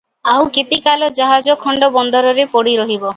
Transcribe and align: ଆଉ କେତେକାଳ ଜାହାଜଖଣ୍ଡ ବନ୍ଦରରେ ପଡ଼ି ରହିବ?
ଆଉ 0.31 0.45
କେତେକାଳ 0.55 1.09
ଜାହାଜଖଣ୍ଡ 1.19 1.91
ବନ୍ଦରରେ 1.99 2.47
ପଡ଼ି 2.55 2.77
ରହିବ? 2.81 3.09